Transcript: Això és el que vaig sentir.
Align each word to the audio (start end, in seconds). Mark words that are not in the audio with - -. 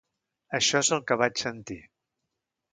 Això 0.59 0.81
és 0.85 0.89
el 0.97 1.05
que 1.11 1.19
vaig 1.25 1.43
sentir. 1.45 1.81